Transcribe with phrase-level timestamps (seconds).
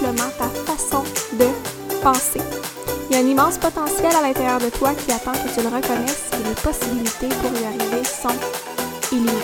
[0.00, 1.02] ta façon
[1.34, 1.44] de
[2.02, 2.40] penser.
[3.10, 5.68] Il y a un immense potentiel à l'intérieur de toi qui attend que tu le
[5.68, 8.28] reconnaisses et les possibilités pour y arriver sont
[9.12, 9.36] illimitées.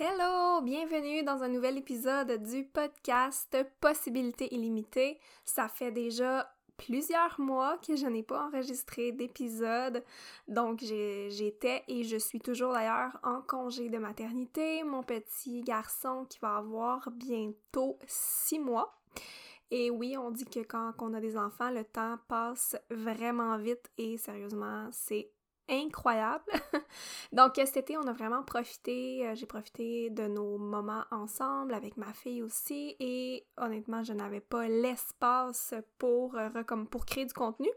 [0.00, 5.20] Hello, bienvenue dans un nouvel épisode du podcast Possibilités illimitées.
[5.44, 10.02] Ça fait déjà plusieurs mois que je n'ai pas enregistré d'épisode.
[10.46, 14.82] Donc j'étais et je suis toujours d'ailleurs en congé de maternité.
[14.84, 18.94] Mon petit garçon qui va avoir bientôt six mois.
[19.70, 23.90] Et oui, on dit que quand on a des enfants, le temps passe vraiment vite
[23.98, 25.30] et sérieusement, c'est
[25.68, 26.44] incroyable.
[27.32, 31.96] Donc cet été, on a vraiment profité, euh, j'ai profité de nos moments ensemble avec
[31.96, 37.34] ma fille aussi et honnêtement, je n'avais pas l'espace pour euh, comme pour créer du
[37.34, 37.68] contenu,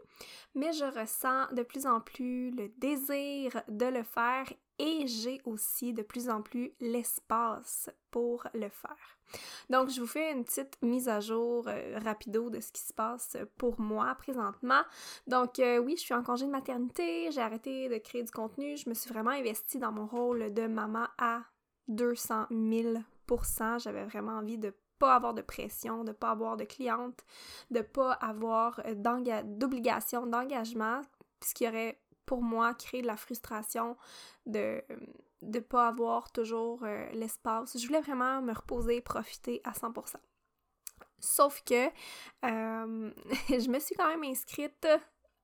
[0.54, 4.46] mais je ressens de plus en plus le désir de le faire
[4.82, 9.18] et j'ai aussi de plus en plus l'espace pour le faire.
[9.70, 12.92] Donc, je vous fais une petite mise à jour euh, rapido de ce qui se
[12.92, 14.82] passe pour moi présentement.
[15.28, 18.76] Donc, euh, oui, je suis en congé de maternité, j'ai arrêté de créer du contenu,
[18.76, 21.42] je me suis vraiment investie dans mon rôle de maman à
[21.86, 27.24] 200 000% J'avais vraiment envie de pas avoir de pression, de pas avoir de clientes,
[27.70, 31.02] de pas avoir euh, d'obligation, d'engagement,
[31.40, 32.01] ce qui aurait
[32.32, 33.94] pour moi créé de la frustration
[34.46, 34.82] de
[35.42, 37.76] de pas avoir toujours euh, l'espace.
[37.76, 40.14] Je voulais vraiment me reposer, profiter à 100%.
[41.18, 41.90] Sauf que euh,
[43.50, 44.88] je me suis quand même inscrite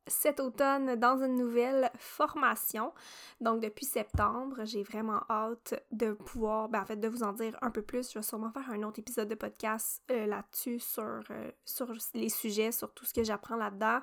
[0.06, 2.94] cet automne dans une nouvelle formation.
[3.42, 7.54] Donc depuis septembre, j'ai vraiment hâte de pouvoir, ben en fait, de vous en dire
[7.60, 8.10] un peu plus.
[8.12, 11.20] Je vais sûrement faire un autre épisode de podcast euh, là-dessus sur,
[11.66, 14.00] sur les sujets, sur tout ce que j'apprends là-dedans.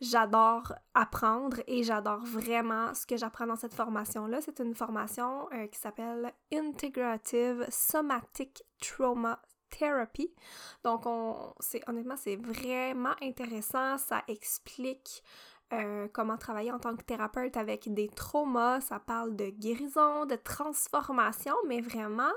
[0.00, 4.40] J'adore apprendre et j'adore vraiment ce que j'apprends dans cette formation-là.
[4.40, 9.40] C'est une formation euh, qui s'appelle Integrative Somatic Trauma
[9.70, 10.34] Therapy.
[10.82, 11.54] Donc, on,
[11.86, 13.98] honnêtement, c'est vraiment intéressant.
[13.98, 15.22] Ça explique
[15.72, 18.80] euh, comment travailler en tant que thérapeute avec des traumas.
[18.80, 22.32] Ça parle de guérison, de transformation, mais vraiment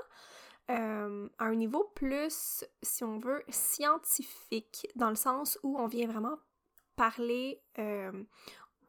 [0.70, 6.06] euh, à un niveau plus, si on veut, scientifique, dans le sens où on vient
[6.06, 6.36] vraiment
[6.98, 8.10] parler, euh,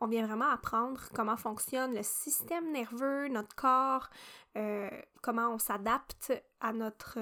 [0.02, 4.10] on vient vraiment apprendre comment fonctionne le système nerveux, notre corps,
[4.58, 4.90] euh,
[5.22, 7.20] comment on s'adapte à notre,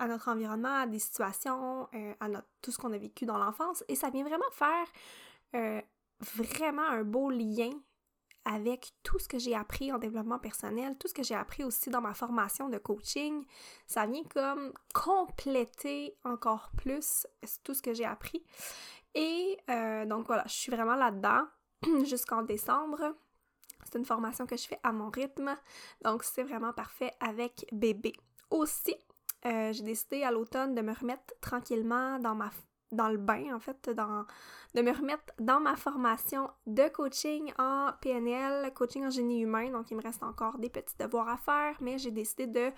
[0.00, 2.28] à notre environnement, à des situations, euh, à
[2.60, 3.84] tout ce qu'on a vécu dans l'enfance.
[3.86, 5.82] Et ça vient vraiment faire
[6.20, 7.70] vraiment un beau lien
[8.44, 11.90] avec tout ce que j'ai appris en développement personnel, tout ce que j'ai appris aussi
[11.90, 13.44] dans ma formation de coaching.
[13.86, 17.26] Ça vient comme compléter encore plus
[17.62, 18.42] tout ce que j'ai appris.
[19.14, 21.46] Et euh, donc voilà, je suis vraiment là-dedans
[22.04, 23.14] jusqu'en décembre.
[23.84, 25.56] C'est une formation que je fais à mon rythme,
[26.02, 28.12] donc c'est vraiment parfait avec bébé.
[28.50, 28.94] Aussi,
[29.46, 32.50] euh, j'ai décidé à l'automne de me remettre tranquillement dans ma
[32.92, 34.24] dans le bain en fait, dans,
[34.74, 39.70] de me remettre dans ma formation de coaching en PNL, coaching en génie humain.
[39.70, 42.70] Donc il me reste encore des petits devoirs à faire, mais j'ai décidé de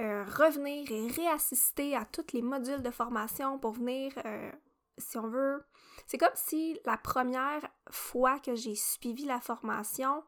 [0.00, 4.12] euh, revenir et réassister à tous les modules de formation pour venir
[4.98, 5.64] si on veut,
[6.06, 10.22] c'est comme si la première fois que j'ai suivi la formation,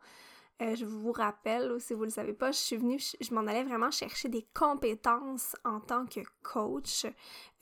[0.61, 3.35] euh, je vous rappelle, ou si vous ne le savez pas, je suis venue, je,
[3.35, 7.07] m'en allais vraiment chercher des compétences en tant que coach.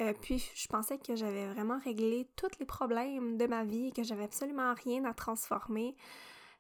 [0.01, 4.03] Euh, puis je pensais que j'avais vraiment réglé tous les problèmes de ma vie, que
[4.03, 5.97] j'avais absolument rien à transformer,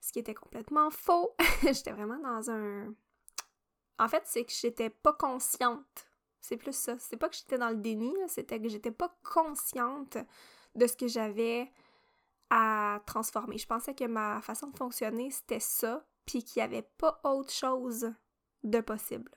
[0.01, 1.35] ce qui était complètement faux.
[1.63, 2.95] j'étais vraiment dans un...
[3.99, 6.09] En fait, c'est que j'étais pas consciente
[6.41, 6.97] c'est plus ça.
[6.99, 10.17] C'est pas que j'étais dans le déni, c'était que j'étais pas consciente
[10.75, 11.71] de ce que j'avais
[12.51, 13.59] à transformer.
[13.59, 17.51] Je pensais que ma façon de fonctionner, c'était ça, puis qu'il n'y avait pas autre
[17.51, 18.13] chose
[18.63, 19.31] de possible.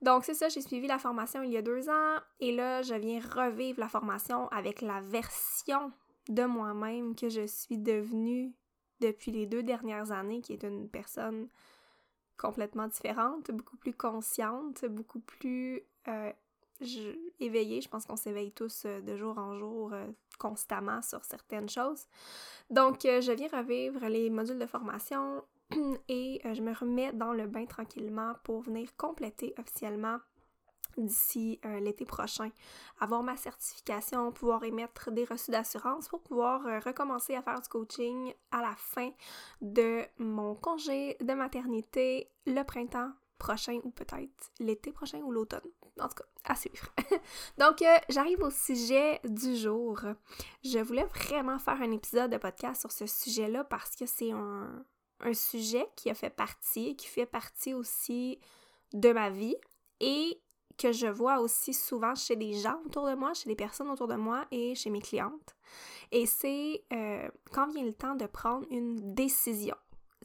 [0.00, 2.94] Donc, c'est ça, j'ai suivi la formation il y a deux ans, et là, je
[2.94, 5.90] viens revivre la formation avec la version
[6.28, 8.54] de moi-même que je suis devenue
[9.00, 11.48] depuis les deux dernières années, qui est une personne
[12.36, 16.32] complètement différente, beaucoup plus consciente, beaucoup plus euh,
[17.40, 17.80] éveillée.
[17.80, 20.06] Je pense qu'on s'éveille tous euh, de jour en jour euh,
[20.38, 22.06] constamment sur certaines choses.
[22.70, 25.42] Donc, je viens revivre les modules de formation
[26.08, 30.18] et je me remets dans le bain tranquillement pour venir compléter officiellement
[30.96, 32.50] d'ici euh, l'été prochain,
[33.00, 37.68] avoir ma certification, pouvoir émettre des reçus d'assurance pour pouvoir euh, recommencer à faire du
[37.68, 39.10] coaching à la fin
[39.60, 45.60] de mon congé de maternité le printemps prochain ou peut-être l'été prochain ou l'automne.
[46.00, 46.88] En tout cas, à suivre.
[47.58, 50.00] Donc, euh, j'arrive au sujet du jour.
[50.64, 54.84] Je voulais vraiment faire un épisode de podcast sur ce sujet-là parce que c'est un,
[55.20, 58.38] un sujet qui a fait partie, qui fait partie aussi
[58.92, 59.56] de ma vie
[60.00, 60.40] et
[60.78, 64.06] que je vois aussi souvent chez les gens autour de moi, chez les personnes autour
[64.06, 65.56] de moi et chez mes clientes.
[66.12, 69.74] Et c'est euh, quand vient le temps de prendre une décision.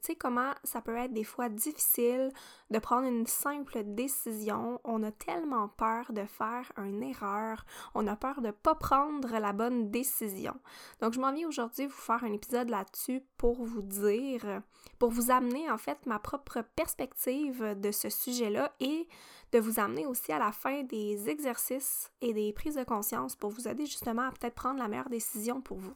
[0.04, 2.30] Tu sais comment ça peut être des fois difficile
[2.70, 4.82] de prendre une simple décision.
[4.84, 7.66] On a tellement peur de faire une erreur.
[7.96, 10.56] On a peur de pas prendre la bonne décision.
[11.00, 14.62] Donc je m'en viens aujourd'hui vous faire un épisode là-dessus pour vous dire,
[15.00, 19.08] pour vous amener en fait ma propre perspective de ce sujet-là et
[19.54, 23.52] de vous amener aussi à la fin des exercices et des prises de conscience pour
[23.52, 25.96] vous aider justement à peut-être prendre la meilleure décision pour vous.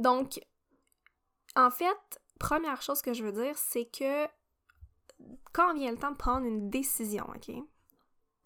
[0.00, 0.40] Donc,
[1.54, 4.26] en fait, première chose que je veux dire, c'est que
[5.52, 7.54] quand vient le temps de prendre une décision, OK,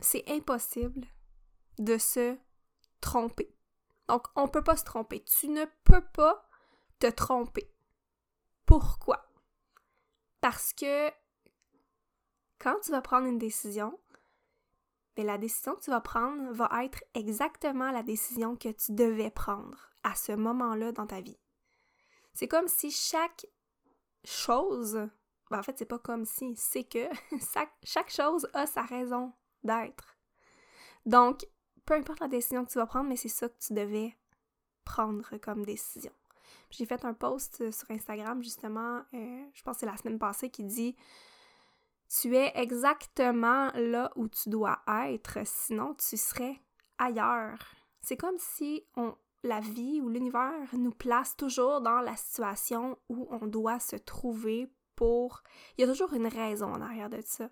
[0.00, 1.06] c'est impossible
[1.78, 2.36] de se
[3.00, 3.56] tromper.
[4.08, 5.24] Donc, on ne peut pas se tromper.
[5.24, 6.46] Tu ne peux pas
[6.98, 7.72] te tromper.
[8.66, 9.26] Pourquoi?
[10.40, 11.10] Parce que
[12.58, 13.98] quand tu vas prendre une décision,
[15.16, 19.30] mais la décision que tu vas prendre va être exactement la décision que tu devais
[19.30, 21.38] prendre à ce moment-là dans ta vie.
[22.32, 23.46] C'est comme si chaque
[24.24, 25.08] chose,
[25.50, 27.08] ben en fait, c'est pas comme si, c'est que
[27.82, 29.32] chaque, chose a sa raison
[29.62, 30.16] d'être.
[31.06, 31.46] Donc,
[31.84, 34.16] peu importe la décision que tu vas prendre, mais c'est ça que tu devais
[34.84, 36.12] prendre comme décision.
[36.70, 40.50] J'ai fait un post sur Instagram, justement, euh, je pense que c'est la semaine passée,
[40.50, 40.96] qui dit
[42.08, 46.60] tu es exactement là où tu dois être, sinon tu serais
[46.98, 47.58] ailleurs.
[48.00, 53.28] C'est comme si on, la vie ou l'univers nous place toujours dans la situation où
[53.30, 55.42] on doit se trouver pour...
[55.76, 57.50] Il y a toujours une raison en arrière de ça.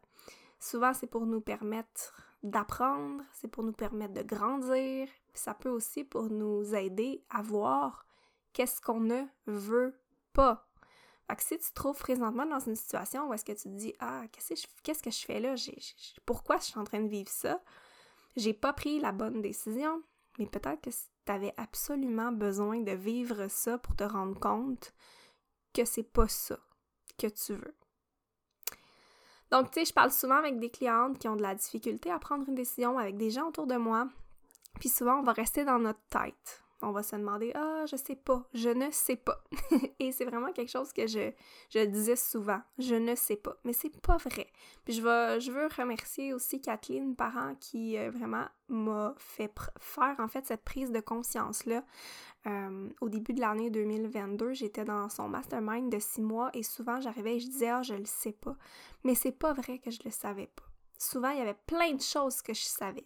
[0.58, 6.02] Souvent, c'est pour nous permettre d'apprendre, c'est pour nous permettre de grandir, ça peut aussi
[6.02, 8.06] pour nous aider à voir
[8.52, 9.94] qu'est-ce qu'on ne veut
[10.32, 10.68] pas.
[11.28, 13.68] Fait que si tu te trouves présentement dans une situation où est-ce que tu te
[13.68, 15.54] dis Ah, qu'est-ce que je fais là?
[16.26, 17.62] pourquoi je suis en train de vivre ça?
[18.36, 20.02] J'ai pas pris la bonne décision,
[20.38, 20.90] mais peut-être que
[21.24, 24.92] tu avais absolument besoin de vivre ça pour te rendre compte
[25.72, 26.58] que c'est pas ça
[27.18, 27.74] que tu veux.
[29.50, 32.18] Donc, tu sais, je parle souvent avec des clientes qui ont de la difficulté à
[32.18, 34.08] prendre une décision, avec des gens autour de moi,
[34.80, 38.16] puis souvent on va rester dans notre tête on va se demander Ah, je sais
[38.16, 39.42] pas, je ne sais pas.
[39.98, 43.56] et c'est vraiment quelque chose que je, disais souvent, je ne sais pas.
[43.64, 44.48] Mais c'est pas vrai.
[44.88, 50.64] Je, veux remercier aussi Kathleen Parent qui euh, vraiment m'a fait faire en fait cette
[50.64, 51.84] prise de conscience-là.
[52.46, 57.00] Euh, au début de l'année 2022, j'étais dans son mastermind de six mois et souvent
[57.00, 58.56] j'arrivais et je disais Ah, je le sais pas.
[59.04, 60.64] Mais c'est pas vrai que je le savais pas.
[60.98, 63.04] Souvent, il y avait plein de choses que je savais.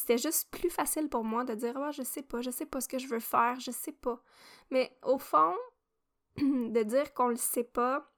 [0.00, 2.80] C'était juste plus facile pour moi de dire oh, je sais pas, je sais pas
[2.80, 4.18] ce que je veux faire, je sais pas.
[4.70, 5.54] Mais au fond,
[6.38, 8.10] de dire qu'on le sait pas,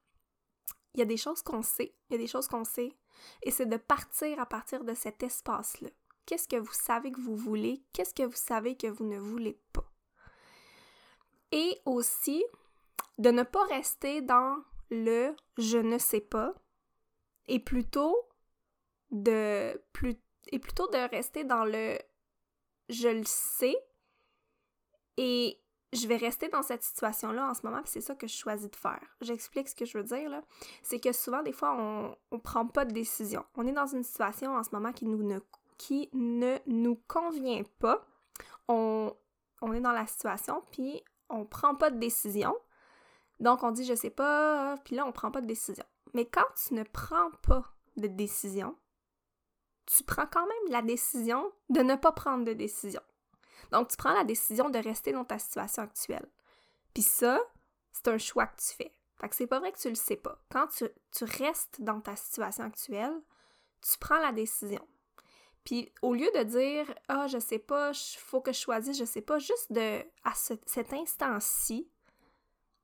[0.94, 2.96] il y a des choses qu'on sait, il y a des choses qu'on sait,
[3.43, 5.89] et c'est de partir à partir de cet espace-là.
[6.24, 7.84] Qu'est-ce que vous savez que vous voulez?
[7.93, 9.91] Qu'est-ce que vous savez que vous ne voulez pas?
[11.51, 12.44] Et aussi,
[13.19, 14.56] de ne pas rester dans
[14.89, 16.55] le je ne sais pas,
[17.48, 18.17] et plutôt
[19.10, 20.17] de, plus,
[20.49, 21.99] et plutôt de rester dans le
[22.89, 23.77] je le sais
[25.17, 25.58] et
[25.93, 28.77] je vais rester dans cette situation-là en ce moment, c'est ça que je choisis de
[28.77, 29.03] faire.
[29.20, 30.43] J'explique ce que je veux dire, là.
[30.82, 33.44] C'est que souvent, des fois, on ne prend pas de décision.
[33.56, 35.39] On est dans une situation en ce moment qui, nous ne,
[35.77, 38.06] qui ne nous convient pas.
[38.69, 39.15] On,
[39.61, 42.56] on est dans la situation, puis on prend pas de décision.
[43.39, 45.84] Donc, on dit «je sais pas», puis là, on prend pas de décision.
[46.15, 47.65] Mais quand tu ne prends pas
[47.96, 48.77] de décision,
[49.86, 53.03] tu prends quand même la décision de ne pas prendre de décision.
[53.70, 56.29] Donc, tu prends la décision de rester dans ta situation actuelle.
[56.94, 57.41] Puis ça,
[57.93, 58.93] c'est un choix que tu fais.
[59.20, 60.39] Fait que c'est pas vrai que tu le sais pas.
[60.51, 63.15] Quand tu, restes dans ta situation actuelle,
[63.81, 64.86] tu prends la décision.
[65.65, 69.20] Puis au lieu de dire Ah, je sais pas, faut que je choisisse, je sais
[69.20, 71.89] pas, juste de, à cet instant-ci,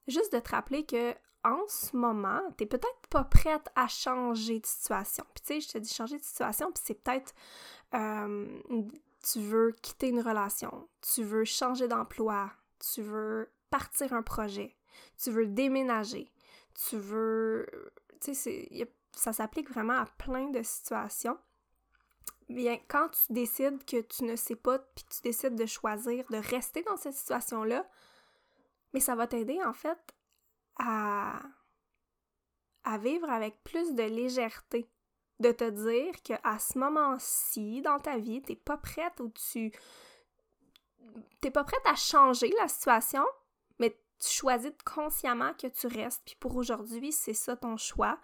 [0.07, 1.15] juste de te rappeler que
[1.45, 5.25] en ce moment, tu peut-être pas prête à changer de situation.
[5.35, 7.35] Puis tu sais, je te dis changer de situation, puis c'est peut-être
[7.95, 8.61] euh,
[9.23, 14.77] tu veux quitter une relation, tu veux changer d'emploi, tu veux partir un projet,
[15.23, 16.33] tu veux déménager,
[16.75, 17.67] tu veux...
[18.21, 18.69] Tu sais,
[19.13, 21.39] ça s'applique vraiment à plein de situations.
[22.49, 26.39] Bien, quand tu décides que tu ne sais pas, puis tu décides de choisir de
[26.39, 27.87] rester dans cette situation-là,
[28.95, 29.99] mais ça va t'aider en fait
[32.89, 34.89] à vivre avec plus de légèreté.
[35.41, 39.73] De te dire qu'à ce moment-ci, dans ta vie, t'es pas prête ou tu.
[41.41, 43.25] T'es pas prête à changer la situation,
[43.79, 48.19] mais tu choisis consciemment que tu restes, puis pour aujourd'hui, c'est ça ton choix,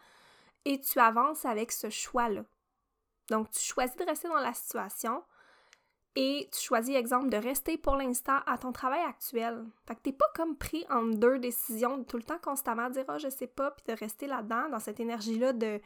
[0.65, 2.45] et tu avances avec ce choix-là.
[3.31, 5.23] Donc, tu choisis de rester dans la situation,
[6.17, 9.65] et tu choisis, exemple, de rester pour l'instant à ton travail actuel.
[9.87, 13.19] Fait que t'es pas comme pris en deux décisions, tout le temps constamment dire «oh,
[13.19, 15.81] je sais pas», puis de rester là-dedans, dans cette énergie-là de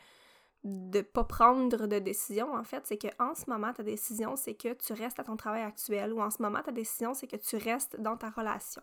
[0.65, 4.55] de pas prendre de décision, en fait, c'est que en ce moment, ta décision, c'est
[4.55, 7.37] que tu restes à ton travail actuel, ou en ce moment, ta décision, c'est que
[7.37, 8.83] tu restes dans ta relation.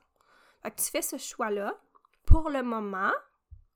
[0.64, 1.78] Fait que tu fais ce choix-là
[2.26, 3.12] pour le moment,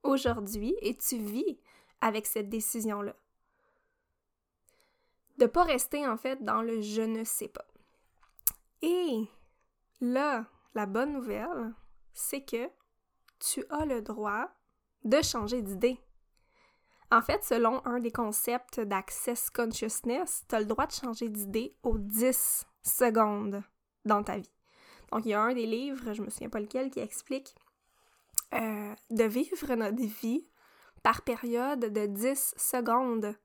[0.03, 1.59] aujourd'hui, et tu vis
[2.01, 3.13] avec cette décision-là
[5.39, 7.65] de pas rester en fait dans le je ne sais pas.
[8.81, 9.27] Et
[10.01, 11.73] là, la bonne nouvelle,
[12.13, 12.69] c'est que
[13.39, 14.49] tu as le droit
[15.03, 15.99] de changer d'idée.
[17.11, 21.75] En fait, selon un des concepts d'Access Consciousness, tu as le droit de changer d'idée
[21.81, 23.63] aux 10 secondes
[24.05, 24.51] dans ta vie.
[25.11, 27.55] Donc, il y a un des livres, je me souviens pas lequel, qui explique
[28.53, 30.47] euh, de vivre notre vie
[31.01, 33.35] par période de 10 secondes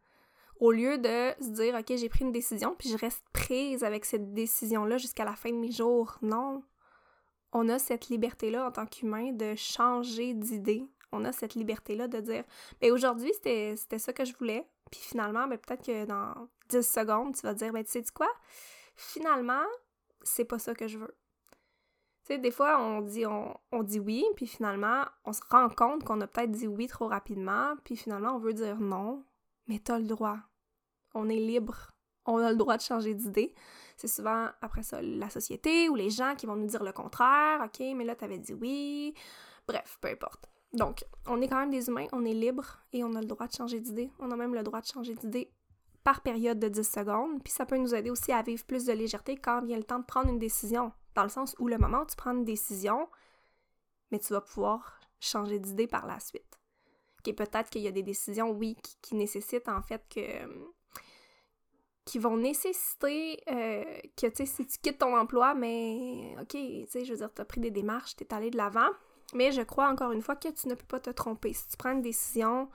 [0.65, 4.07] au lieu de se dire, OK, j'ai pris une décision, puis je reste prise avec
[4.07, 6.17] cette décision-là jusqu'à la fin de mes jours.
[6.23, 6.63] Non.
[7.53, 10.89] On a cette liberté-là en tant qu'humain de changer d'idée.
[11.13, 12.45] On a cette liberté-là de dire,
[12.81, 14.67] mais ben, aujourd'hui, c'était ça que je voulais.
[14.91, 18.31] Puis finalement, ben, peut-être que dans 10 secondes, tu vas dire, ben, tu sais quoi?
[18.97, 19.67] Finalement,
[20.23, 21.15] c'est pas ça que je veux.
[22.23, 25.69] Tu sais, des fois, on dit, on, on, dit oui, puis finalement, on se rend
[25.69, 29.27] compte qu'on a peut-être dit oui trop rapidement, puis finalement, on veut dire non,
[29.67, 30.39] mais t'as le droit
[31.15, 31.93] on est libre,
[32.27, 33.55] on a le droit de changer d'idée.
[33.97, 37.63] C'est souvent après ça la société ou les gens qui vont nous dire le contraire.
[37.65, 39.15] OK, mais là, t'avais dit oui.
[39.67, 40.49] Bref, peu importe.
[40.73, 43.47] Donc, on est quand même des humains, on est libre et on a le droit
[43.47, 44.11] de changer d'idée.
[44.19, 45.53] On a même le droit de changer d'idée
[46.03, 47.43] par période de 10 secondes.
[47.43, 50.01] Puis ça peut nous aider aussi à vivre plus de légèreté quand vient le temps
[50.01, 50.93] de prendre une décision.
[51.15, 53.09] Dans le sens où le moment où tu prends une décision,
[54.11, 56.59] mais tu vas pouvoir changer d'idée par la suite.
[57.27, 60.21] Et peut-être qu'il y a des décisions, oui, qui, qui nécessitent en fait que
[62.05, 63.83] qui vont nécessiter euh,
[64.17, 67.33] que, tu sais, si tu quittes ton emploi, mais ok, tu sais, je veux dire,
[67.33, 68.91] tu as pris des démarches, tu es allé de l'avant,
[69.33, 71.55] mais je crois encore une fois que tu ne peux pas te tromper.
[71.55, 72.69] Si tu prends une décision,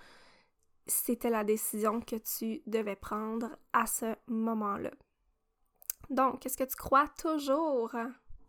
[0.88, 4.92] c'était la décision que tu devais prendre à ce moment-là.
[6.10, 7.92] Donc, est-ce que tu crois toujours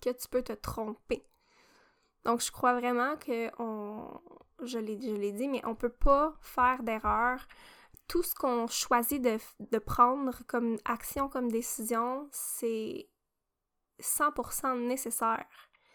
[0.00, 1.26] que tu peux te tromper?
[2.24, 3.50] Donc, je crois vraiment que
[4.62, 7.46] je l'ai dit, mais on peut pas faire d'erreur
[8.10, 13.08] tout ce qu'on choisit de, prendre comme action, comme décision, c'est
[14.02, 15.46] 100% nécessaire.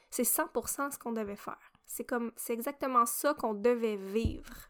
[0.10, 1.60] C'est 100% ce qu'on devait faire.
[1.86, 4.70] C'est exactement ça qu'on devait vivre.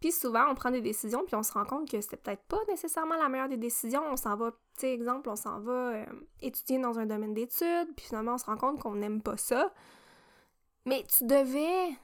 [0.00, 2.58] Puis souvent, on prend des décisions, puis on se rend compte que c'était peut-être pas
[2.66, 4.02] nécessairement la meilleure des décisions.
[4.10, 6.06] On s'en va, tu sais, exemple, on s'en va euh,
[6.40, 9.72] étudier dans un domaine d'études, puis finalement, on se rend compte qu'on n'aime pas ça.
[10.84, 11.96] Mais tu devais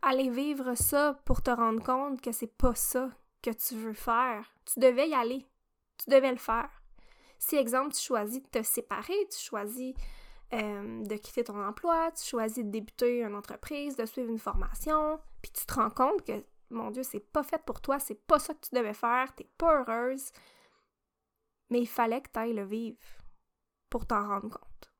[0.00, 3.10] aller vivre ça pour te rendre compte que c'est pas ça
[3.42, 5.46] que tu veux faire, tu devais y aller.
[5.98, 6.70] Tu devais le faire.
[7.38, 9.94] Si, exemple, tu choisis de te séparer, tu choisis
[10.52, 15.20] euh, de quitter ton emploi, tu choisis de débuter une entreprise, de suivre une formation,
[15.42, 18.38] puis tu te rends compte que, mon Dieu, c'est pas fait pour toi, c'est pas
[18.38, 20.30] ça que tu devais faire, t'es pas heureuse,
[21.70, 22.98] mais il fallait que tu ailles le vivre
[23.88, 24.90] pour t'en rendre compte.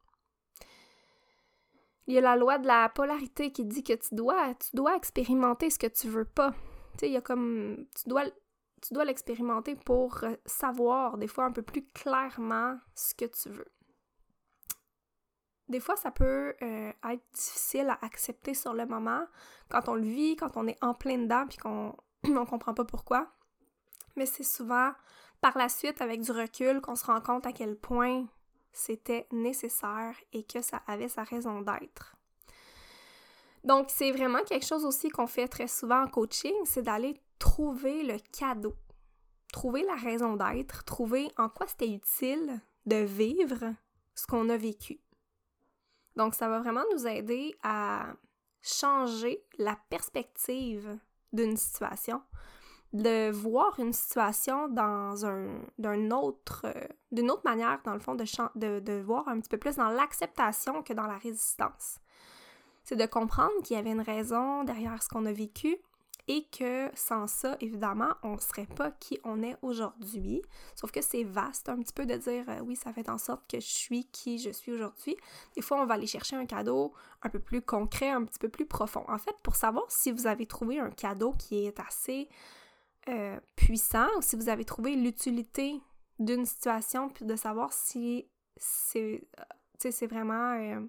[2.07, 4.97] Il y a la loi de la polarité qui dit que tu dois, tu dois
[4.97, 6.55] expérimenter ce que tu veux pas.
[6.99, 7.87] Tu y a comme.
[7.95, 8.25] Tu dois,
[8.83, 13.51] tu dois l'expérimenter pour euh, savoir, des fois, un peu plus clairement ce que tu
[13.51, 13.71] veux.
[15.69, 19.25] Des fois, ça peut euh, être difficile à accepter sur le moment,
[19.69, 21.95] quand on le vit, quand on est en plein dedans, puis qu'on
[22.25, 23.31] ne comprend pas pourquoi.
[24.17, 24.93] Mais c'est souvent
[25.41, 28.27] par la suite, avec du recul, qu'on se rend compte à quel point
[28.73, 32.17] c'était nécessaire et que ça avait sa raison d'être.
[33.65, 38.03] Donc, c'est vraiment quelque chose aussi qu'on fait très souvent en coaching, c'est d'aller trouver
[38.03, 38.75] le cadeau,
[39.53, 43.75] trouver la raison d'être, trouver en quoi c'était utile de vivre
[44.15, 45.01] ce qu'on a vécu.
[46.17, 48.07] Donc, ça va vraiment nous aider à
[48.63, 50.99] changer la perspective
[51.33, 52.23] d'une situation,
[52.93, 56.67] de voir une situation dans un d'un autre
[57.13, 58.25] d'une autre manière dans le fond de,
[58.57, 62.01] de, de voir un petit peu plus dans l'acceptation que dans la résistance
[62.91, 65.77] c'est de comprendre qu'il y avait une raison derrière ce qu'on a vécu
[66.27, 70.43] et que sans ça, évidemment, on ne serait pas qui on est aujourd'hui.
[70.75, 73.49] Sauf que c'est vaste un petit peu de dire euh, oui, ça fait en sorte
[73.49, 75.17] que je suis qui je suis aujourd'hui.
[75.55, 76.93] Des fois, on va aller chercher un cadeau
[77.23, 79.05] un peu plus concret, un petit peu plus profond.
[79.07, 82.29] En fait, pour savoir si vous avez trouvé un cadeau qui est assez
[83.09, 85.81] euh, puissant ou si vous avez trouvé l'utilité
[86.19, 89.23] d'une situation, puis de savoir si c'est
[89.79, 90.55] c'est vraiment...
[90.55, 90.81] Euh,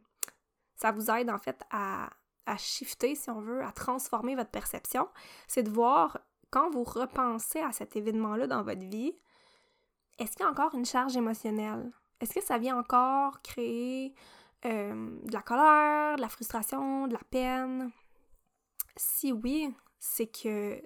[0.81, 2.09] ça vous aide en fait à,
[2.47, 5.07] à shifter, si on veut, à transformer votre perception.
[5.47, 6.19] C'est de voir,
[6.49, 9.13] quand vous repensez à cet événement-là dans votre vie,
[10.17, 11.91] est-ce qu'il y a encore une charge émotionnelle?
[12.19, 14.15] Est-ce que ça vient encore créer
[14.65, 17.91] euh, de la colère, de la frustration, de la peine?
[18.95, 20.81] Si oui, c'est que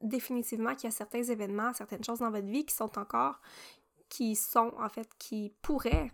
[0.00, 3.40] définitivement qu'il y a certains événements, certaines choses dans votre vie qui sont encore,
[4.08, 6.10] qui sont en fait, qui pourraient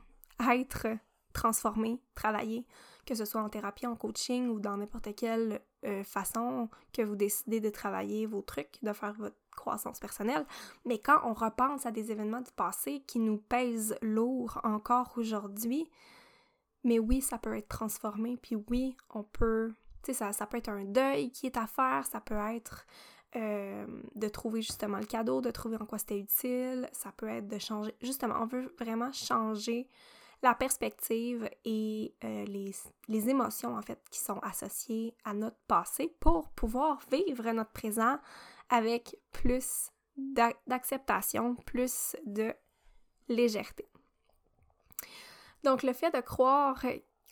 [0.51, 0.87] être
[1.33, 2.67] transformées, travaillées,
[3.11, 7.17] que ce soit en thérapie, en coaching ou dans n'importe quelle euh, façon que vous
[7.17, 10.47] décidez de travailler vos trucs, de faire votre croissance personnelle.
[10.85, 15.91] Mais quand on repense à des événements du passé qui nous pèsent lourd encore aujourd'hui,
[16.85, 19.75] mais oui, ça peut être transformé, puis oui, on peut,
[20.05, 22.87] tu sais, ça, ça peut être un deuil qui est à faire, ça peut être
[23.35, 27.49] euh, de trouver justement le cadeau, de trouver en quoi c'était utile, ça peut être
[27.49, 29.89] de changer, justement, on veut vraiment changer
[30.43, 32.75] la perspective et euh, les,
[33.09, 38.19] les, émotions en fait qui sont associées à notre passé pour pouvoir vivre notre présent
[38.71, 42.55] avec plus d'acceptation, plus de
[43.29, 43.87] légèreté.
[45.63, 46.85] Donc le fait de croire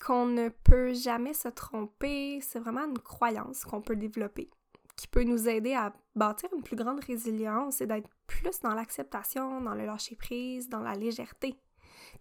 [0.05, 4.51] qu'on ne peut jamais se tromper, c'est vraiment une croyance qu'on peut développer
[4.99, 9.61] qui peut nous aider à bâtir une plus grande résilience et d'être plus dans l'acceptation,
[9.61, 11.55] dans le lâcher-prise, dans la légèreté.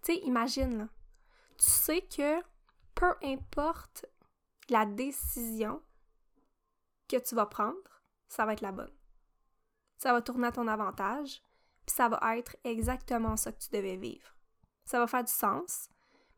[0.02, 0.88] Tu sais, imagine,
[1.56, 2.40] tu sais que
[2.94, 4.06] peu importe
[4.68, 5.82] la décision
[7.08, 8.92] que tu vas prendre, ça va être la bonne.
[9.96, 11.42] Ça va tourner à ton avantage,
[11.86, 14.34] puis ça va être exactement ça que tu devais vivre.
[14.84, 15.88] Ça va faire du sens.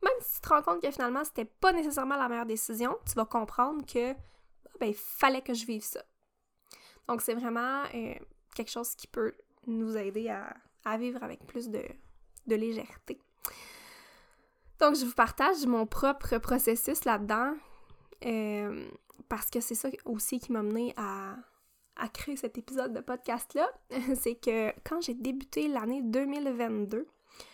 [0.03, 3.15] Même si tu te rends compte que finalement c'était pas nécessairement la meilleure décision, tu
[3.15, 4.15] vas comprendre que
[4.79, 6.03] ben, il fallait que je vive ça.
[7.07, 8.15] Donc, c'est vraiment euh,
[8.55, 9.35] quelque chose qui peut
[9.67, 11.85] nous aider à, vivre avec plus de,
[12.47, 13.21] légèreté.
[14.79, 17.55] Donc, je vous partage mon propre processus là-dedans
[18.25, 18.89] euh,
[19.29, 21.37] parce que c'est ça aussi qui m'a mené à,
[22.15, 23.71] créer cet épisode de podcast-là.
[24.15, 27.07] c'est que quand j'ai débuté l'année 2022,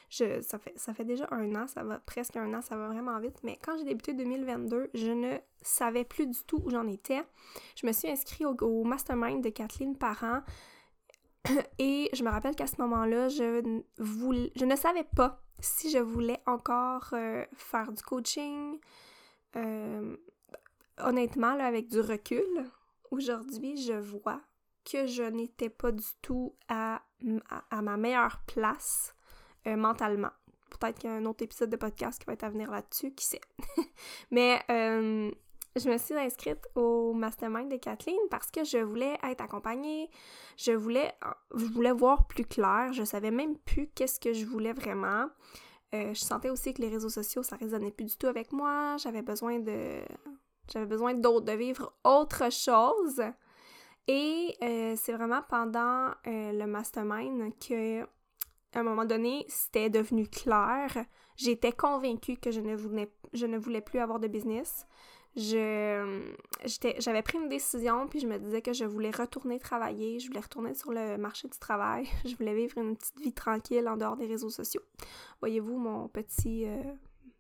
[0.09, 3.19] ça, fait, ça fait déjà un an, ça va presque un an, ça va vraiment
[3.19, 7.23] vite, mais quand j'ai débuté 2022, je ne savais plus du tout où j'en étais.
[7.75, 10.43] Je me suis inscrite au, mastermind de Kathleen Parent
[11.79, 16.41] et je me rappelle qu'à ce moment-là, je, je ne savais pas si je voulais
[16.47, 18.79] encore euh, faire du coaching.
[19.57, 20.17] Euh,
[20.99, 22.71] honnêtement, là, avec du recul,
[23.11, 24.41] aujourd'hui, je vois
[24.85, 27.03] que je n'étais pas du tout à,
[27.71, 29.15] à ma meilleure place
[29.67, 30.31] euh, mentalement.
[30.71, 33.13] Peut-être qu'il y a un autre épisode de podcast qui va être à venir là-dessus,
[33.15, 33.41] qui sait.
[34.31, 34.63] Mais
[35.77, 40.11] je me suis inscrite au mastermind de Kathleen parce que je voulais être accompagnée,
[40.57, 41.13] je voulais,
[41.55, 45.27] je voulais voir plus clair, je savais même plus qu'est-ce que je voulais vraiment.
[45.95, 48.97] Euh, je sentais aussi que les réseaux sociaux, ça résonnait plus du tout avec moi.
[48.99, 50.01] J'avais besoin de.
[50.73, 53.23] J'avais besoin d'autre, de vivre autre chose.
[54.09, 58.07] Et c'est vraiment pendant le mastermind que
[58.77, 60.91] à un moment donné, c'était devenu clair.
[61.37, 64.87] J'étais convaincue que je ne, voulais, je ne voulais plus avoir de business.
[65.37, 70.41] J'avais pris une décision, puis je me disais que je voulais retourner travailler, je voulais
[70.41, 74.17] retourner sur le marché du travail, je voulais vivre une petite vie tranquille en dehors
[74.17, 74.83] des réseaux sociaux.
[75.41, 76.83] Voyez-vous mon petit euh,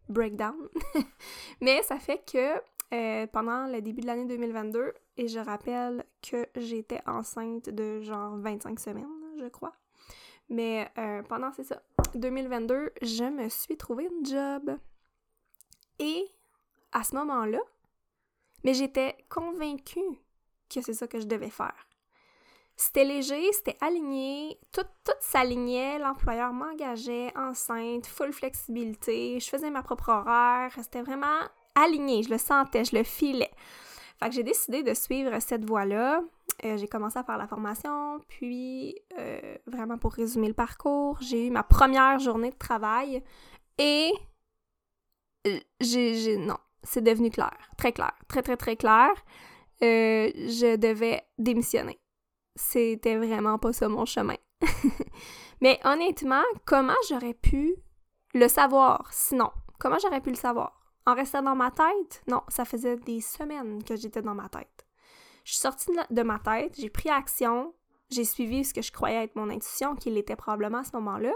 [0.09, 0.69] breakdown?
[1.61, 2.61] Mais ça fait que
[2.95, 8.37] euh, pendant le début de l'année 2022, et je rappelle que j'étais enceinte de genre
[8.37, 9.09] 25 semaines,
[9.41, 9.73] je crois.
[10.49, 11.83] Mais euh, pendant, c'est ça,
[12.15, 14.79] 2022, je me suis trouvé une job.
[15.99, 16.27] Et
[16.93, 17.59] à ce moment-là,
[18.64, 20.01] mais j'étais convaincue
[20.73, 21.87] que c'est ça que je devais faire.
[22.79, 29.83] C'était léger, c'était aligné, tout, tout s'alignait, l'employeur m'engageait enceinte, full flexibilité, je faisais ma
[29.83, 31.40] propre horaire, c'était vraiment
[31.75, 33.51] aligné, je le sentais, je le filais.
[34.19, 36.23] Fait que j'ai décidé de suivre cette voie-là.
[36.64, 41.47] Euh, j'ai commencé à faire la formation, puis euh, vraiment pour résumer le parcours, j'ai
[41.47, 43.23] eu ma première journée de travail
[43.77, 44.11] et
[45.47, 49.11] euh, j'ai, non, c'est devenu clair, très clair, très très très clair.
[49.81, 51.99] je devais démissionner.
[52.55, 54.37] C'était vraiment pas ça mon chemin.
[55.61, 57.75] Mais honnêtement, comment j'aurais pu
[58.35, 59.51] le savoir sinon?
[59.79, 60.81] Comment j'aurais pu le savoir?
[61.07, 62.22] En restant dans ma tête?
[62.27, 64.87] Non, ça faisait des semaines que j'étais dans ma tête.
[65.44, 67.72] Je suis sortie de ma tête, j'ai pris action,
[68.11, 71.33] j'ai suivi ce que je croyais être mon intuition, qu'il était probablement à ce moment-là.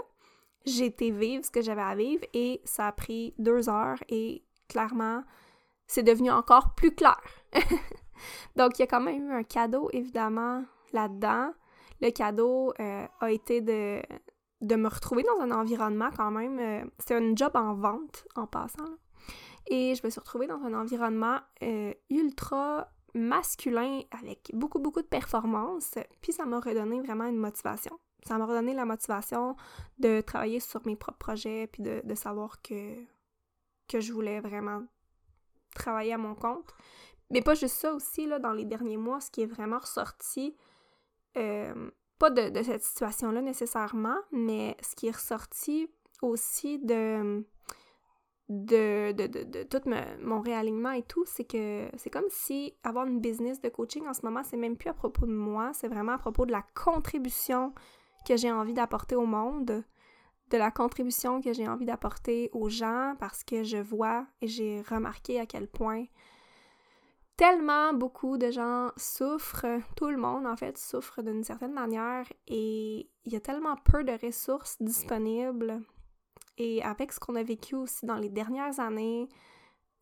[0.65, 4.43] J'ai été vivre ce que j'avais à vivre et ça a pris deux heures et
[4.71, 5.23] clairement,
[5.85, 7.21] c'est devenu encore plus clair.
[8.55, 11.51] Donc, il y a quand même eu un cadeau, évidemment, là-dedans.
[11.99, 14.01] Le cadeau euh, a été de,
[14.61, 16.59] de me retrouver dans un environnement quand même.
[16.59, 18.95] Euh, c'est un job en vente, en passant.
[19.67, 25.07] Et je me suis retrouvée dans un environnement euh, ultra masculin avec beaucoup, beaucoup de
[25.07, 25.95] performance.
[26.21, 27.99] Puis ça m'a redonné vraiment une motivation.
[28.25, 29.57] Ça m'a redonné la motivation
[29.99, 32.95] de travailler sur mes propres projets, puis de savoir que,
[33.91, 34.83] que je voulais vraiment
[35.75, 36.73] travailler à mon compte.
[37.29, 40.55] Mais pas juste ça aussi, là, dans les derniers mois, ce qui est vraiment ressorti,
[41.37, 45.89] euh, pas de, cette situation-là nécessairement, mais ce qui est ressorti
[46.21, 47.43] aussi de,
[48.49, 49.81] de, de, de, tout
[50.21, 54.13] mon réalignement et tout, c'est que c'est comme si avoir une business de coaching en
[54.13, 56.63] ce moment, c'est même plus à propos de moi, c'est vraiment à propos de la
[56.75, 57.73] contribution
[58.27, 59.83] que j'ai envie d'apporter au monde,
[60.51, 64.81] de la contribution que j'ai envie d'apporter aux gens parce que je vois et j'ai
[64.81, 66.05] remarqué à quel point
[67.41, 73.09] tellement beaucoup de gens souffrent, tout le monde en fait souffre d'une certaine manière et
[73.25, 75.81] il y a tellement peu de ressources disponibles.
[76.59, 79.27] Et avec ce qu'on a vécu aussi dans les dernières années,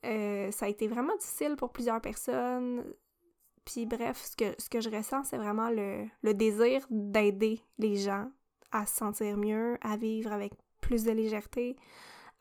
[0.05, 2.83] euh, ça a été vraiment difficile pour plusieurs personnes.
[3.63, 7.95] Puis bref, ce que, ce que je ressens, c'est vraiment le, le désir d'aider les
[7.95, 8.29] gens
[8.71, 11.75] à se sentir mieux, à vivre avec plus de légèreté,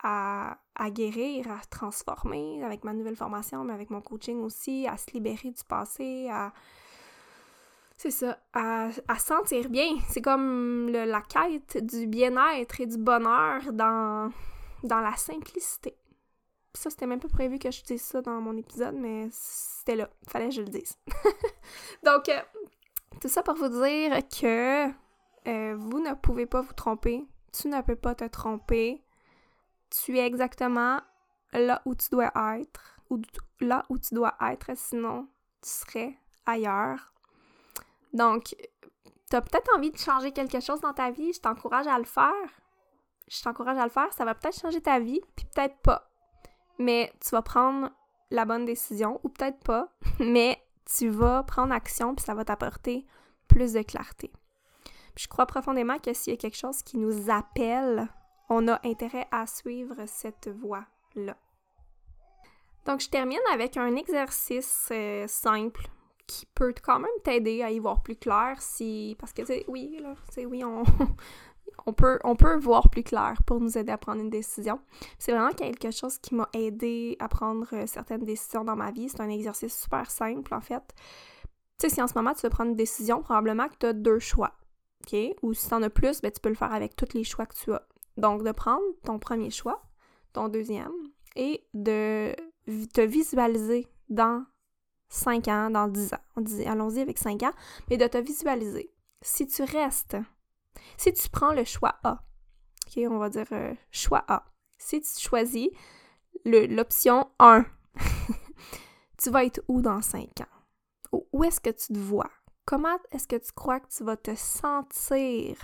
[0.03, 0.59] à,
[0.91, 5.51] guérir, à transformer avec ma nouvelle formation, mais avec mon coaching aussi, à se libérer
[5.51, 6.53] du passé, à.
[7.97, 9.97] C'est ça, à, sentir bien.
[10.09, 14.31] C'est comme la quête du bien-être et du bonheur dans,
[14.85, 15.97] dans la simplicité.
[16.75, 20.09] ça, c'était même pas prévu que je dise ça dans mon épisode, mais c'était là.
[20.29, 20.97] Fallait que je le dise.
[22.05, 22.41] Donc, euh,
[23.21, 24.89] tout ça pour vous dire que
[25.49, 27.27] euh, vous ne pouvez pas vous tromper.
[27.53, 29.03] Tu ne peux pas te tromper
[29.91, 31.01] tu es exactement
[31.53, 33.21] là où tu dois être, ou
[33.61, 35.29] là où tu dois être, sinon
[35.63, 37.13] tu serais ailleurs.
[38.13, 38.55] Donc,
[39.31, 42.05] tu as peut-être envie de changer quelque chose dans ta vie, je t'encourage à le
[42.05, 42.33] faire.
[43.29, 46.11] Je t'encourage à le faire, ça va peut-être changer ta vie, puis peut-être pas.
[46.79, 47.91] Mais tu vas prendre
[48.31, 49.89] la bonne décision, ou peut-être pas,
[50.21, 53.07] mais tu vas prendre action, puis ça va t'apporter
[53.49, 54.33] plus de clarté.
[55.19, 58.09] Je crois profondément que s'il y a quelque chose qui nous appelle
[58.51, 61.37] on a intérêt à suivre cette voie-là.
[62.87, 65.87] Donc, je termine avec un exercice euh, simple
[66.27, 69.17] qui peut quand même t'aider à y voir plus clair si...
[69.19, 70.15] Parce que, oui, là,
[70.47, 70.83] oui, on...
[71.87, 74.81] on peut, on peut voir plus clair pour nous aider à prendre une décision.
[75.19, 79.09] C'est vraiment quelque chose qui m'a aidé à prendre certaines décisions dans ma vie.
[79.09, 80.83] C'est un exercice super simple, en fait.
[81.79, 83.93] Tu sais, si en ce moment tu veux prendre une décision, probablement que tu as
[83.93, 84.53] deux choix.
[85.05, 85.17] OK?
[85.43, 87.47] Ou si tu en as plus, ben, tu peux le faire avec tous les choix
[87.47, 87.87] que tu as.
[88.17, 89.83] Donc, de prendre ton premier choix,
[90.33, 90.93] ton deuxième,
[91.37, 92.35] et de
[92.93, 94.45] te visualiser dans
[95.09, 96.67] 5 ans, dans 10 ans.
[96.67, 97.53] allons-y avec 5 ans,
[97.89, 98.93] mais de te visualiser.
[99.23, 100.17] Si tu restes,
[100.97, 102.25] si tu prends le choix A,
[102.87, 104.45] ok, on va dire euh, choix A.
[104.79, 105.69] Si tu choisis
[106.45, 107.65] l'option 1,
[109.19, 111.19] tu vas être où dans 5 ans?
[111.33, 112.31] Où est-ce que tu te vois?
[112.69, 115.57] Comment est-ce que tu crois que tu vas te sentir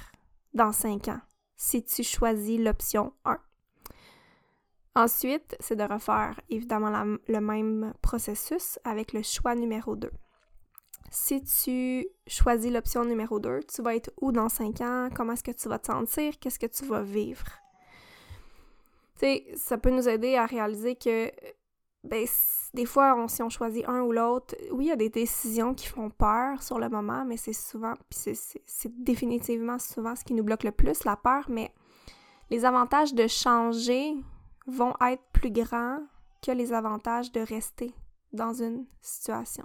[0.55, 1.21] dans 5 ans?
[1.57, 3.39] si tu choisis l'option 1.
[4.97, 10.11] Ensuite, c'est de refaire évidemment le même processus avec le choix numéro 2.
[11.11, 15.09] Si tu choisis l'option numéro 2, tu vas être où dans 5 ans?
[15.15, 16.39] Comment est-ce que tu vas te sentir?
[16.41, 17.47] Qu'est-ce que tu vas vivre?
[19.19, 21.31] Tu sais, ça peut nous aider à réaliser que
[22.05, 22.27] ben,
[22.75, 25.87] des fois, si on choisit un ou l'autre, oui, il y a des décisions qui
[25.87, 30.65] font peur sur le moment, mais c'est souvent, c'est définitivement souvent ce qui nous bloque
[30.65, 31.73] le plus, la peur, mais
[32.51, 34.15] les avantages de changer
[34.67, 36.01] vont être plus grands
[36.43, 37.95] que les avantages de rester
[38.33, 39.65] dans une situation.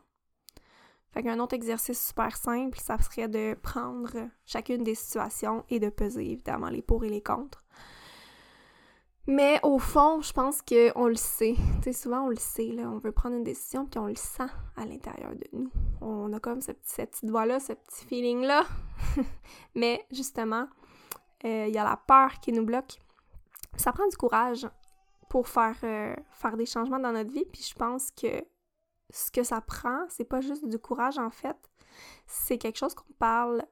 [1.12, 5.90] Fait qu'un autre exercice super simple, ça serait de prendre chacune des situations et de
[5.90, 7.66] peser évidemment les pour et les contre
[9.28, 11.56] mais au fond, je pense qu'on le sait.
[11.56, 12.90] Tu sais, souvent on le sait, là.
[12.90, 15.70] On veut prendre une décision, puis on le sent à l'intérieur de nous.
[16.02, 18.64] On a comme cette petite voix-là, ce petit feeling-là.
[19.76, 20.68] Mais justement,
[21.46, 23.00] euh, il y a la peur qui nous bloque.
[23.76, 24.68] Ça prend du courage
[25.30, 27.46] pour faire, euh, faire des changements dans notre vie.
[27.46, 28.44] Puis je pense que
[29.12, 31.58] ce que ça prend, c'est pas juste du courage en fait.
[32.26, 33.64] C'est quelque chose qu'on parle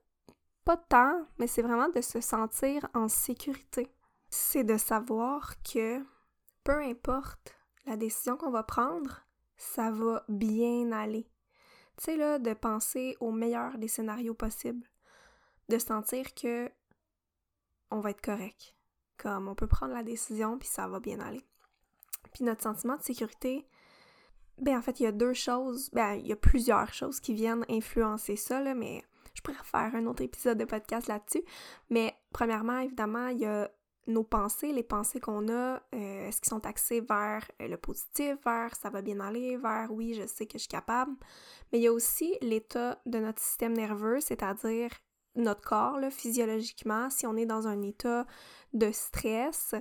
[0.66, 3.90] pas tant, mais c'est vraiment de se sentir en sécurité
[4.30, 6.04] c'est de savoir que
[6.64, 9.22] peu importe la décision qu'on va prendre,
[9.56, 11.30] ça va bien aller.
[11.98, 14.88] Tu sais, là, de penser au meilleur des scénarios possibles.
[15.70, 16.72] De sentir que
[17.90, 18.76] on va être correct.
[19.18, 21.44] Comme on peut prendre la décision, puis ça va bien aller.
[22.34, 23.68] Puis notre sentiment de sécurité,
[24.60, 27.34] ben en fait, il y a deux choses, ben il y a plusieurs choses qui
[27.34, 31.44] viennent influencer ça, là, mais je pourrais faire un autre épisode de podcast là-dessus.
[31.90, 33.72] Mais premièrement, évidemment, il y a
[34.08, 38.36] nos pensées, les pensées qu'on a, euh, est-ce qu'ils sont axés vers euh, le positif,
[38.46, 41.12] vers ça va bien aller, vers oui, je sais que je suis capable.
[41.72, 44.90] Mais il y a aussi l'état de notre système nerveux, c'est-à-dire
[45.36, 48.26] notre corps, physiologiquement, si on est dans un état
[48.74, 49.76] de stress.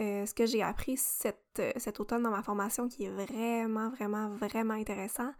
[0.00, 4.28] Euh, ce que j'ai appris cet, cet automne dans ma formation qui est vraiment, vraiment,
[4.28, 5.32] vraiment intéressant,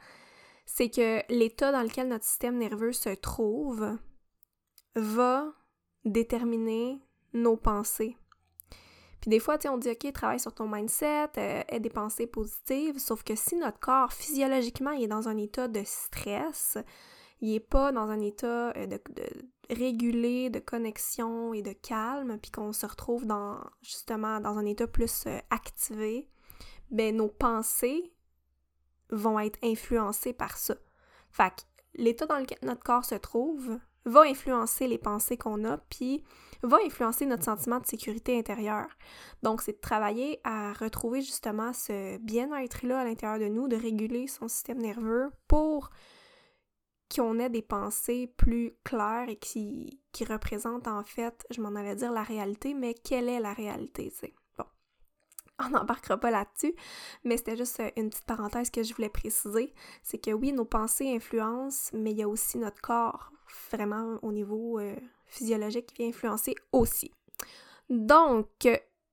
[0.67, 3.97] c'est que l'état dans lequel notre système nerveux se trouve
[4.97, 5.53] va
[6.05, 7.01] déterminer
[7.33, 8.17] nos pensées.
[9.29, 12.27] Des fois, tu sais, on dit, OK, travaille sur ton mindset, euh, aie des pensées
[12.27, 16.79] positives, sauf que si notre corps, physiologiquement, est dans un état de stress,
[17.43, 18.99] il n'est pas dans un état euh, de,
[19.69, 24.87] régulé, de connexion et de calme, puis qu'on se retrouve dans, justement, dans un état
[24.87, 26.27] plus euh, activé,
[26.91, 28.15] ben nos pensées
[29.11, 30.75] vont être influencées par ça.
[31.33, 35.77] Fait que l'état dans lequel notre corps se trouve va influencer les pensées qu'on a,
[35.77, 36.25] puis
[36.63, 38.89] va influencer notre sentiment de sécurité intérieure.
[39.43, 44.27] Donc, c'est de travailler à retrouver justement ce bien-être-là à l'intérieur de nous, de réguler
[44.27, 45.91] son système nerveux pour
[47.15, 51.97] qu'on ait des pensées plus claires et qui, qui représentent en fait, je m'en allais
[51.97, 54.35] dire la réalité, mais quelle est la réalité, tu sais.
[54.59, 54.65] Bon,
[55.59, 56.75] on n'embarquera pas là-dessus,
[57.25, 61.15] mais c'était juste une petite parenthèse que je voulais préciser, c'est que oui, nos pensées
[61.15, 63.33] influencent, mais il y a aussi notre corps,
[63.71, 64.95] vraiment au niveau euh,
[65.29, 67.13] physiologique qui vient influencer aussi.
[67.91, 68.69] Donc,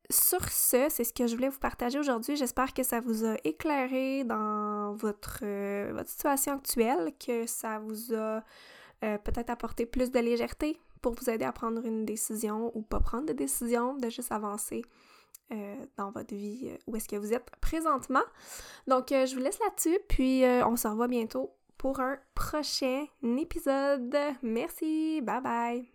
[0.09, 2.35] sur ce, c'est ce que je voulais vous partager aujourd'hui.
[2.35, 8.13] J'espère que ça vous a éclairé dans votre, euh, votre situation actuelle, que ça vous
[8.13, 8.43] a
[9.03, 12.99] euh, peut-être apporté plus de légèreté pour vous aider à prendre une décision ou pas
[12.99, 14.83] prendre de décision, de juste avancer
[15.51, 18.23] euh, dans votre vie où est-ce que vous êtes présentement.
[18.87, 24.17] Donc, je vous laisse là-dessus, puis on se revoit bientôt pour un prochain épisode.
[24.41, 25.94] Merci, bye bye!